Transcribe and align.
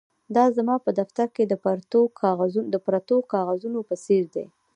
دا 0.35 0.45
زما 0.57 0.75
په 0.85 0.91
دفتر 0.99 1.27
کې 1.35 1.43
د 2.71 2.79
پرتو 2.87 3.17
کاغذونو 3.31 3.79
په 3.89 3.95
څیر 4.03 4.23
دي 4.35 4.45